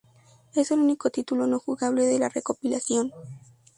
[0.55, 3.11] Es el único título no jugable de la recopilación.